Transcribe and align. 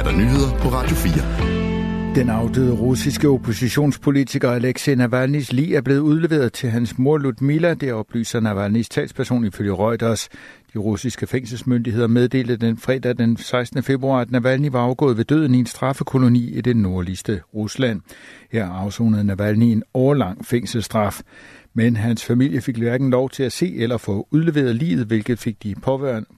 er 0.00 0.04
der 0.04 0.12
nyheder 0.12 0.58
på 0.58 0.68
Radio 0.68 0.96
4. 0.96 2.14
Den 2.14 2.30
afdøde 2.30 2.72
russiske 2.72 3.28
oppositionspolitiker 3.28 4.50
Alexei 4.50 4.94
Navalny's 4.94 5.48
lig 5.50 5.74
er 5.74 5.80
blevet 5.80 6.00
udleveret 6.00 6.52
til 6.52 6.70
hans 6.70 6.98
mor 6.98 7.18
Ludmila. 7.18 7.74
Det 7.74 7.92
oplyser 7.92 8.40
Navalny's 8.40 8.88
talsperson 8.90 9.44
ifølge 9.44 9.72
Reuters. 9.72 10.28
De 10.74 10.78
russiske 10.78 11.26
fængselsmyndigheder 11.26 12.06
meddelte 12.06 12.56
den 12.56 12.76
fredag 12.76 13.18
den 13.18 13.36
16. 13.36 13.82
februar, 13.82 14.20
at 14.20 14.30
Navalny 14.30 14.70
var 14.70 14.80
afgået 14.80 15.16
ved 15.16 15.24
døden 15.24 15.54
i 15.54 15.58
en 15.58 15.66
straffekoloni 15.66 16.50
i 16.50 16.60
det 16.60 16.76
nordligste 16.76 17.40
Rusland. 17.54 18.00
Her 18.52 18.68
afsonede 18.68 19.24
Navalny 19.24 19.64
en 19.64 19.82
årlang 19.94 20.46
fængselsstraf. 20.46 21.20
Men 21.74 21.96
hans 21.96 22.24
familie 22.24 22.60
fik 22.60 22.76
hverken 22.76 23.10
lov 23.10 23.30
til 23.30 23.42
at 23.42 23.52
se 23.52 23.76
eller 23.76 23.96
få 23.96 24.28
udleveret 24.30 24.76
livet, 24.76 25.06
hvilket 25.06 25.38
fik 25.38 25.62
de 25.62 25.74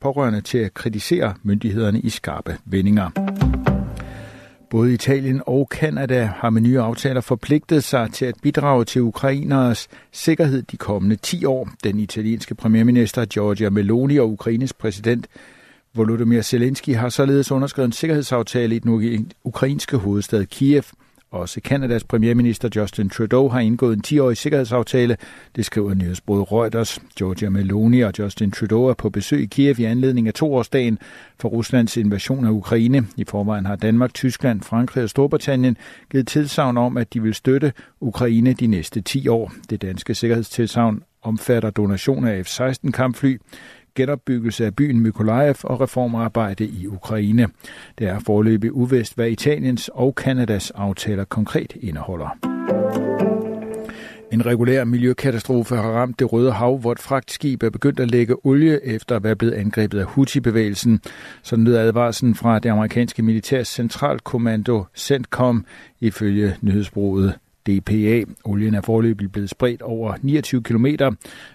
pårørende 0.00 0.40
til 0.40 0.58
at 0.58 0.74
kritisere 0.74 1.34
myndighederne 1.42 2.00
i 2.00 2.08
skarpe 2.08 2.56
vendinger. 2.64 3.31
Både 4.72 4.92
Italien 4.92 5.42
og 5.46 5.68
Kanada 5.68 6.24
har 6.36 6.50
med 6.50 6.60
nye 6.60 6.80
aftaler 6.80 7.20
forpligtet 7.20 7.84
sig 7.84 8.10
til 8.12 8.24
at 8.24 8.34
bidrage 8.42 8.84
til 8.84 9.02
ukraineres 9.02 9.88
sikkerhed 10.12 10.62
de 10.62 10.76
kommende 10.76 11.16
10 11.16 11.44
år. 11.44 11.68
Den 11.84 11.98
italienske 11.98 12.54
premierminister 12.54 13.24
Giorgia 13.24 13.70
Meloni 13.70 14.16
og 14.18 14.30
Ukraines 14.30 14.72
præsident 14.72 15.26
Volodymyr 15.94 16.42
Zelensky 16.42 16.94
har 16.94 17.08
således 17.08 17.52
underskrevet 17.52 17.86
en 17.86 17.92
sikkerhedsaftale 17.92 18.76
i 18.76 18.78
den 18.78 19.30
ukrainske 19.44 19.96
hovedstad 19.96 20.46
Kiev– 20.46 20.84
også 21.32 21.60
Kanadas 21.60 22.04
premierminister 22.04 22.68
Justin 22.76 23.08
Trudeau 23.08 23.48
har 23.48 23.60
indgået 23.60 23.96
en 23.96 24.02
10-årig 24.06 24.36
sikkerhedsaftale. 24.36 25.16
Det 25.56 25.66
skriver 25.66 25.94
nyhedsbruget 25.94 26.52
Reuters. 26.52 26.98
Georgia 27.18 27.50
Meloni 27.50 28.00
og 28.00 28.12
Justin 28.18 28.50
Trudeau 28.50 28.84
er 28.84 28.94
på 28.94 29.10
besøg 29.10 29.42
i 29.42 29.46
Kiev 29.46 29.78
i 29.78 29.84
anledning 29.84 30.28
af 30.28 30.34
toårsdagen 30.34 30.98
for 31.38 31.48
Ruslands 31.48 31.96
invasion 31.96 32.46
af 32.46 32.50
Ukraine. 32.50 33.06
I 33.16 33.24
forvejen 33.24 33.66
har 33.66 33.76
Danmark, 33.76 34.14
Tyskland, 34.14 34.62
Frankrig 34.62 35.04
og 35.04 35.10
Storbritannien 35.10 35.76
givet 36.10 36.28
tilsavn 36.28 36.76
om, 36.76 36.96
at 36.96 37.14
de 37.14 37.22
vil 37.22 37.34
støtte 37.34 37.72
Ukraine 38.00 38.52
de 38.52 38.66
næste 38.66 39.00
10 39.00 39.28
år. 39.28 39.52
Det 39.70 39.82
danske 39.82 40.14
sikkerhedstilsavn 40.14 41.02
omfatter 41.22 41.70
donation 41.70 42.26
af 42.26 42.46
F-16 42.46 42.90
kampfly, 42.90 43.38
genopbyggelse 43.94 44.66
af 44.66 44.76
byen 44.76 45.00
Mykolaiv 45.00 45.54
og 45.64 45.80
reformarbejde 45.80 46.64
i 46.64 46.86
Ukraine. 46.86 47.48
Det 47.98 48.06
er 48.06 48.18
forløbig 48.18 48.72
uvist, 48.72 49.14
hvad 49.14 49.28
Italiens 49.28 49.90
og 49.94 50.14
Kanadas 50.14 50.70
aftaler 50.70 51.24
konkret 51.24 51.76
indeholder. 51.80 52.38
En 54.32 54.46
regulær 54.46 54.84
miljøkatastrofe 54.84 55.76
har 55.76 55.90
ramt 55.90 56.18
det 56.18 56.32
Røde 56.32 56.52
Hav, 56.52 56.78
hvor 56.78 56.92
et 56.92 56.98
fragtskib 56.98 57.62
er 57.62 57.70
begyndt 57.70 58.00
at 58.00 58.10
lægge 58.10 58.46
olie 58.46 58.84
efter 58.86 59.16
at 59.16 59.24
være 59.24 59.36
blevet 59.36 59.52
angrebet 59.52 59.98
af 59.98 60.04
Houthi-bevægelsen. 60.04 61.00
Sådan 61.42 61.64
lød 61.64 61.76
advarslen 61.76 62.34
fra 62.34 62.58
det 62.58 62.68
amerikanske 62.68 63.22
militærs 63.22 63.68
centralkommando 63.68 64.84
CENTCOM 64.96 65.64
ifølge 66.00 66.56
nyhedsbruget 66.60 67.34
DPA. 67.66 68.24
Olien 68.44 68.74
er 68.74 68.80
forløbig 68.80 69.32
blevet 69.32 69.50
spredt 69.50 69.82
over 69.82 70.14
29 70.22 70.62
km. 70.62 70.86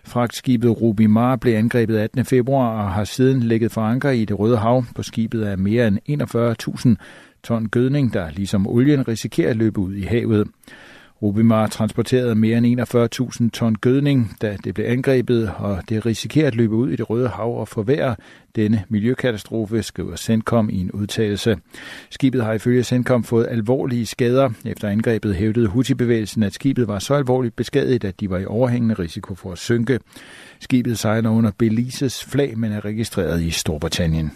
Fragtskibet 0.05 0.81
Ruby 0.81 1.05
Mar 1.05 1.35
blev 1.35 1.53
angrebet 1.53 1.97
18. 1.97 2.25
februar 2.25 2.83
og 2.83 2.91
har 2.91 3.03
siden 3.03 3.43
ligget 3.43 3.71
for 3.71 3.81
anker 3.81 4.09
i 4.09 4.25
det 4.25 4.39
Røde 4.39 4.57
Hav. 4.57 4.85
På 4.95 5.03
skibet 5.03 5.47
er 5.47 5.55
mere 5.55 5.87
end 5.87 6.97
41.000 6.97 7.03
ton 7.43 7.69
gødning, 7.69 8.13
der 8.13 8.29
ligesom 8.31 8.67
olien 8.67 9.07
risikerer 9.07 9.49
at 9.49 9.55
løbe 9.55 9.79
ud 9.79 9.95
i 9.95 10.03
havet. 10.03 10.47
Rubimar 11.21 11.67
transporterede 11.67 12.35
mere 12.35 12.57
end 12.57 12.81
41.000 13.43 13.49
ton 13.49 13.75
gødning, 13.75 14.35
da 14.41 14.57
det 14.63 14.73
blev 14.73 14.85
angrebet, 14.85 15.51
og 15.57 15.81
det 15.89 16.05
risikerer 16.05 16.47
at 16.47 16.55
løbe 16.55 16.75
ud 16.75 16.89
i 16.89 16.95
det 16.95 17.09
Røde 17.09 17.27
Hav 17.27 17.59
og 17.59 17.67
forværre 17.67 18.15
denne 18.55 18.83
miljøkatastrofe, 18.89 19.83
skriver 19.83 20.15
Sendkom 20.15 20.69
i 20.69 20.81
en 20.81 20.91
udtalelse. 20.91 21.57
Skibet 22.09 22.43
har 22.43 22.53
ifølge 22.53 22.83
Sendkom 22.83 23.23
fået 23.23 23.47
alvorlige 23.49 24.05
skader. 24.05 24.49
Efter 24.65 24.89
angrebet 24.89 25.35
hævdede 25.35 25.67
Houthi-bevægelsen, 25.67 26.43
at 26.43 26.53
skibet 26.53 26.87
var 26.87 26.99
så 26.99 27.13
alvorligt 27.13 27.55
beskadiget, 27.55 28.03
at 28.03 28.19
de 28.19 28.29
var 28.29 28.37
i 28.37 28.45
overhængende 28.45 28.95
risiko 28.95 29.35
for 29.35 29.51
at 29.51 29.57
synke. 29.57 29.99
Skibet 30.59 30.99
sejler 30.99 31.29
under 31.29 31.51
Belises 31.57 32.25
flag, 32.25 32.57
men 32.57 32.71
er 32.71 32.85
registreret 32.85 33.41
i 33.41 33.49
Storbritannien. 33.49 34.31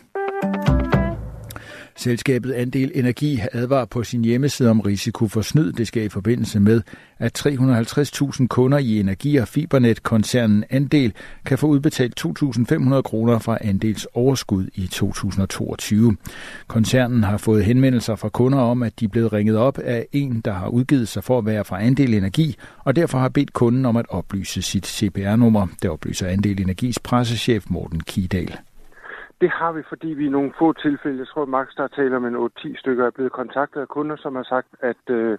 Selskabet 2.02 2.54
Andel 2.54 2.92
Energi 2.96 3.40
advarer 3.52 3.86
på 3.86 4.04
sin 4.04 4.24
hjemmeside 4.24 4.70
om 4.70 4.80
risiko 4.80 5.28
for 5.28 5.42
snyd. 5.42 5.72
Det 5.72 5.88
skal 5.88 6.04
i 6.04 6.10
forbindelse 6.10 6.60
med, 6.60 6.82
at 7.20 7.48
350.000 7.48 8.48
kunder 8.48 8.78
i 8.78 9.00
Energi- 9.00 9.38
og 9.38 9.48
Fibernet-koncernen 9.48 10.64
Andel 10.70 11.14
kan 11.46 11.58
få 11.58 11.68
udbetalt 11.68 12.26
2.500 12.26 13.02
kroner 13.02 13.40
fra 13.40 13.58
Andels 13.62 14.08
overskud 14.14 14.68
i 14.76 14.88
2022. 14.88 16.18
Koncernen 16.68 17.24
har 17.24 17.38
fået 17.38 17.66
henvendelser 17.66 18.16
fra 18.16 18.30
kunder 18.30 18.60
om, 18.60 18.84
at 18.84 19.00
de 19.00 19.06
er 19.06 19.10
blevet 19.10 19.34
ringet 19.34 19.58
op 19.58 19.80
af 19.80 20.08
en, 20.12 20.42
der 20.46 20.54
har 20.54 20.68
udgivet 20.68 21.08
sig 21.08 21.24
for 21.24 21.38
at 21.38 21.46
være 21.46 21.66
fra 21.66 21.84
Andel 21.84 22.14
Energi, 22.14 22.56
og 22.80 22.96
derfor 22.96 23.18
har 23.18 23.30
bedt 23.30 23.54
kunden 23.54 23.86
om 23.86 23.98
at 23.98 24.06
oplyse 24.10 24.62
sit 24.62 24.88
CPR-nummer. 24.88 25.68
Det 25.82 25.90
oplyser 25.90 26.28
Andel 26.28 26.62
Energis 26.62 27.00
pressechef 27.00 27.66
Morten 27.70 28.00
Kidal. 28.00 28.58
Det 29.42 29.50
har 29.50 29.72
vi, 29.72 29.84
fordi 29.90 30.08
vi 30.08 30.26
i 30.26 30.30
nogle 30.30 30.54
få 30.60 30.74
tilfælde, 30.74 31.20
jeg 31.20 31.28
tror 31.28 31.46
Max 31.46 31.68
der 31.78 31.88
taler 31.88 32.18
om 32.18 32.26
en 32.26 32.52
8-10 32.60 32.80
stykker, 32.80 33.06
er 33.06 33.12
blevet 33.12 33.32
kontaktet 33.32 33.82
af 33.82 33.88
kunder, 33.88 34.16
som 34.16 34.36
har 34.36 34.44
sagt, 34.44 34.68
at, 34.80 35.04
øh, 35.10 35.38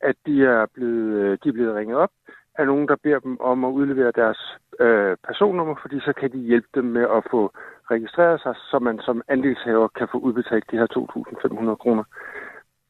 at 0.00 0.16
de, 0.26 0.44
er 0.44 0.66
blevet, 0.74 1.12
øh, 1.20 1.38
de 1.44 1.48
er 1.48 1.52
blevet 1.52 1.74
ringet 1.74 1.96
op 1.96 2.10
af 2.58 2.66
nogen, 2.66 2.88
der 2.88 2.96
beder 3.02 3.18
dem 3.18 3.40
om 3.40 3.64
at 3.64 3.70
udlevere 3.70 4.12
deres 4.12 4.58
øh, 4.80 5.16
personnummer, 5.26 5.74
fordi 5.82 6.00
så 6.00 6.12
kan 6.12 6.32
de 6.32 6.38
hjælpe 6.38 6.68
dem 6.74 6.84
med 6.84 7.02
at 7.02 7.22
få 7.30 7.52
registreret 7.90 8.40
sig, 8.40 8.54
så 8.70 8.78
man 8.78 8.98
som 8.98 9.22
andelshaver 9.28 9.88
kan 9.88 10.08
få 10.12 10.18
udbetalt 10.18 10.70
de 10.70 10.76
her 10.76 10.86
2.500 10.96 11.74
kroner. 11.74 12.04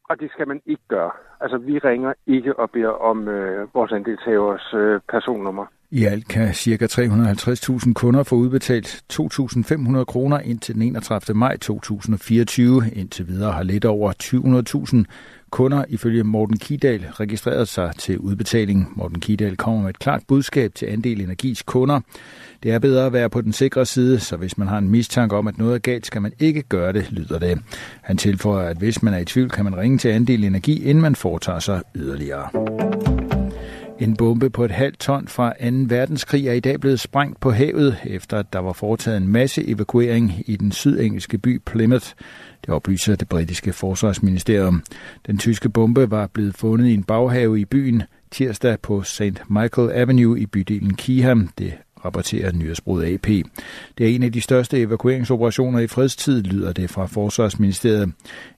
Og 0.08 0.20
det 0.20 0.30
skal 0.30 0.48
man 0.48 0.60
ikke 0.66 0.82
gøre. 0.88 1.10
Altså, 1.40 1.58
vi 1.58 1.78
ringer 1.78 2.12
ikke 2.26 2.58
og 2.58 2.70
beder 2.70 2.88
om 3.10 3.28
øh, 3.28 3.74
vores 3.74 3.92
andelshavers 3.92 4.74
øh, 4.74 5.00
personnummer. 5.08 5.66
I 5.90 6.04
alt 6.04 6.28
kan 6.28 6.54
ca. 6.54 6.86
350.000 6.86 7.92
kunder 7.92 8.22
få 8.22 8.36
udbetalt 8.36 9.02
2.500 9.12 10.04
kroner 10.04 10.38
indtil 10.38 10.74
den 10.74 10.82
31. 10.82 11.36
maj 11.36 11.56
2024. 11.56 12.90
Indtil 12.92 13.28
videre 13.28 13.52
har 13.52 13.62
lidt 13.62 13.84
over 13.84 14.12
200.000 14.22 15.04
kunder 15.50 15.84
ifølge 15.88 16.24
Morten 16.24 16.58
Kidal 16.58 17.06
registreret 17.12 17.68
sig 17.68 17.92
til 17.98 18.18
udbetaling. 18.18 18.92
Morten 18.96 19.20
Kidal 19.20 19.56
kommer 19.56 19.82
med 19.82 19.90
et 19.90 19.98
klart 19.98 20.22
budskab 20.28 20.74
til 20.74 20.86
andel 20.86 21.20
energis 21.20 21.62
kunder. 21.62 22.00
Det 22.62 22.72
er 22.72 22.78
bedre 22.78 23.06
at 23.06 23.12
være 23.12 23.30
på 23.30 23.40
den 23.40 23.52
sikre 23.52 23.86
side, 23.86 24.20
så 24.20 24.36
hvis 24.36 24.58
man 24.58 24.68
har 24.68 24.78
en 24.78 24.88
mistanke 24.88 25.36
om, 25.36 25.46
at 25.46 25.58
noget 25.58 25.74
er 25.74 25.78
galt, 25.78 26.06
skal 26.06 26.22
man 26.22 26.32
ikke 26.38 26.62
gøre 26.62 26.92
det, 26.92 27.12
lyder 27.12 27.38
det. 27.38 27.58
Han 28.02 28.16
tilføjer, 28.16 28.68
at 28.68 28.76
hvis 28.76 29.02
man 29.02 29.14
er 29.14 29.18
i 29.18 29.24
tvivl, 29.24 29.50
kan 29.50 29.64
man 29.64 29.76
ringe 29.76 29.98
til 29.98 30.08
andel 30.08 30.44
energi, 30.44 30.84
inden 30.84 31.02
man 31.02 31.14
foretager 31.14 31.58
sig 31.58 31.82
yderligere. 31.94 32.48
En 34.00 34.16
bombe 34.16 34.50
på 34.50 34.64
et 34.64 34.70
halvt 34.70 34.98
ton 34.98 35.28
fra 35.28 35.52
2. 35.70 35.76
verdenskrig 35.88 36.46
er 36.46 36.52
i 36.52 36.60
dag 36.60 36.80
blevet 36.80 37.00
sprængt 37.00 37.40
på 37.40 37.50
havet, 37.50 37.96
efter 38.04 38.38
at 38.38 38.52
der 38.52 38.58
var 38.58 38.72
foretaget 38.72 39.16
en 39.16 39.28
masse 39.28 39.68
evakuering 39.68 40.32
i 40.46 40.56
den 40.56 40.72
sydengelske 40.72 41.38
by 41.38 41.62
Plymouth. 41.66 42.06
Det 42.60 42.68
oplyser 42.74 43.16
det 43.16 43.28
britiske 43.28 43.72
forsvarsministerium. 43.72 44.82
Den 45.26 45.38
tyske 45.38 45.68
bombe 45.68 46.10
var 46.10 46.26
blevet 46.26 46.54
fundet 46.54 46.86
i 46.86 46.94
en 46.94 47.04
baghave 47.04 47.60
i 47.60 47.64
byen 47.64 48.02
tirsdag 48.30 48.80
på 48.80 49.02
St. 49.02 49.42
Michael 49.48 49.90
Avenue 49.92 50.40
i 50.40 50.46
bydelen 50.46 50.94
Kiham. 50.94 51.48
Det 51.58 51.74
rapporterer 52.04 52.52
nyhedsbruget 52.52 53.14
AP. 53.14 53.26
Det 53.98 54.10
er 54.10 54.14
en 54.14 54.22
af 54.22 54.32
de 54.32 54.40
største 54.40 54.80
evakueringsoperationer 54.80 55.78
i 55.78 55.86
fredstid, 55.86 56.42
lyder 56.42 56.72
det 56.72 56.90
fra 56.90 57.06
Forsvarsministeriet. 57.06 58.12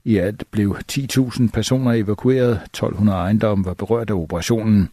I 0.04 0.16
alt 0.16 0.44
blev 0.50 0.76
10.000 0.92 1.50
personer 1.50 1.92
evakueret, 1.92 2.60
1200 2.64 3.18
ejendomme 3.18 3.64
var 3.64 3.74
berørt 3.74 4.10
af 4.10 4.14
operationen. 4.14 4.88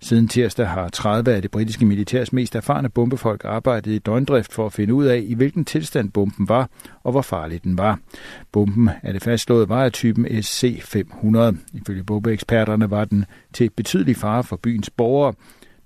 Siden 0.00 0.28
tirsdag 0.28 0.68
har 0.68 0.88
30 0.88 1.34
af 1.34 1.42
det 1.42 1.50
britiske 1.50 1.86
militærs 1.86 2.32
mest 2.32 2.56
erfarne 2.56 2.88
bombefolk 2.88 3.44
arbejdet 3.44 3.92
i 3.92 3.98
døgndrift 3.98 4.52
for 4.52 4.66
at 4.66 4.72
finde 4.72 4.94
ud 4.94 5.04
af, 5.04 5.24
i 5.26 5.34
hvilken 5.34 5.64
tilstand 5.64 6.10
bomben 6.10 6.48
var 6.48 6.68
og 7.02 7.12
hvor 7.12 7.22
farlig 7.22 7.64
den 7.64 7.78
var. 7.78 7.98
Bomben 8.52 8.90
er 9.02 9.12
det 9.12 9.22
fastslået 9.22 9.68
var 9.68 9.84
af 9.84 9.92
typen 9.92 10.26
SC-500. 10.26 11.56
Ifølge 11.72 12.04
bombeeksperterne 12.04 12.90
var 12.90 13.04
den 13.04 13.24
til 13.52 13.70
betydelig 13.70 14.16
fare 14.16 14.44
for 14.44 14.56
byens 14.56 14.90
borgere, 14.90 15.34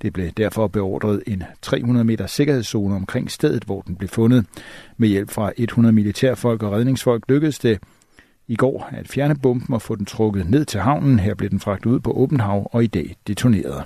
det 0.04 0.12
blev 0.12 0.30
derfor 0.30 0.66
beordret 0.66 1.22
en 1.26 1.42
300 1.62 2.04
meter 2.04 2.26
sikkerhedszone 2.26 2.94
omkring 2.94 3.30
stedet, 3.30 3.64
hvor 3.64 3.80
den 3.80 3.96
blev 3.96 4.08
fundet. 4.08 4.46
Med 4.96 5.08
hjælp 5.08 5.30
fra 5.30 5.52
100 5.56 5.92
militærfolk 5.92 6.62
og 6.62 6.72
redningsfolk 6.72 7.24
lykkedes 7.28 7.58
det 7.58 7.78
i 8.48 8.56
går 8.56 8.88
at 8.92 9.08
fjerne 9.08 9.36
bomben 9.42 9.74
og 9.74 9.82
få 9.82 9.94
den 9.94 10.06
trukket 10.06 10.50
ned 10.50 10.64
til 10.64 10.80
havnen. 10.80 11.18
Her 11.18 11.34
blev 11.34 11.50
den 11.50 11.60
fragtet 11.60 11.90
ud 11.90 12.00
på 12.00 12.12
åbent 12.12 12.40
hav 12.40 12.70
og 12.72 12.84
i 12.84 12.86
dag 12.86 13.16
detoneret. 13.26 13.84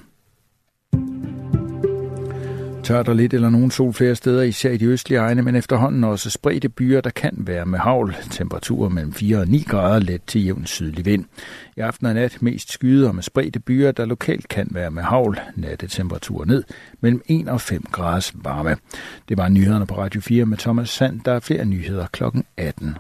Tørt 2.89 3.09
og 3.09 3.17
lidt 3.17 3.35
eller 3.35 3.51
nogen 3.51 3.71
sol 3.71 3.93
flere 3.93 4.15
steder, 4.15 4.43
især 4.43 4.71
i 4.71 4.77
de 4.77 4.85
østlige 4.85 5.19
egne, 5.19 5.43
men 5.43 5.57
efterhånden 5.57 6.05
også 6.05 6.31
spredte 6.31 6.69
byer, 6.69 7.01
der 7.01 7.11
kan 7.11 7.35
være 7.39 7.67
med 7.67 7.79
havl. 7.79 8.17
Temperaturer 8.31 8.89
mellem 8.89 9.13
4 9.13 9.39
og 9.39 9.49
9 9.49 9.65
grader, 9.69 9.99
let 9.99 10.23
til 10.27 10.45
jævn 10.45 10.67
sydlig 10.67 11.07
vind. 11.07 11.25
I 11.77 11.81
aften 11.81 12.07
og 12.07 12.15
nat 12.15 12.43
mest 12.43 12.73
skyde 12.73 13.09
og 13.09 13.15
med 13.15 13.23
spredte 13.23 13.61
byer, 13.61 13.93
der 13.93 14.05
lokalt 14.05 14.49
kan 14.49 14.69
være 14.71 14.91
med 14.91 15.03
havl. 15.03 15.41
Nattetemperaturer 15.57 16.45
ned 16.45 16.65
mellem 17.01 17.23
1 17.27 17.49
og 17.49 17.61
5 17.61 17.85
graders 17.93 18.33
varme. 18.35 18.77
Det 19.29 19.39
var 19.39 19.49
nyhederne 19.49 19.87
på 19.87 19.99
Radio 19.99 20.21
4 20.21 20.47
med 20.47 20.57
Thomas 20.57 20.89
Sand. 20.89 21.21
Der 21.25 21.33
er 21.33 21.41
flere 21.41 21.65
nyheder 21.65 22.07
klokken 22.13 22.45
18. 22.57 22.97